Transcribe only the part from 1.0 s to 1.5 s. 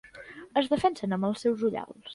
amb els